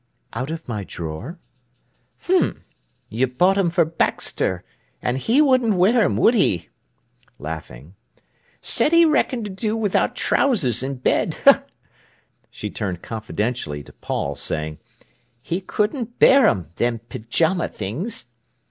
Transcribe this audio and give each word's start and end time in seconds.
"Out 0.33 0.49
of 0.49 0.67
my 0.67 0.83
drawer." 0.83 1.37
"H'm! 2.23 2.63
You 3.09 3.27
bought 3.27 3.55
'em 3.59 3.69
for 3.69 3.85
Baxter, 3.85 4.63
an' 4.99 5.17
he 5.17 5.43
wouldn't 5.43 5.75
wear 5.75 6.01
'em, 6.01 6.17
would 6.17 6.33
he?"—laughing. 6.33 7.93
"Said 8.63 8.93
he 8.93 9.05
reckoned 9.05 9.45
to 9.45 9.51
do 9.51 9.77
wi'out 9.77 10.15
trousers 10.15 10.83
i' 10.83 10.93
bed." 10.93 11.37
She 12.49 12.71
turned 12.71 13.03
confidentially 13.03 13.83
to 13.83 13.93
Paul, 13.93 14.35
saying: 14.35 14.79
"He 15.39 15.61
couldn't 15.61 16.17
bear 16.17 16.47
'em, 16.47 16.71
them 16.77 16.97
pyjama 16.97 17.67
things." 17.67 18.25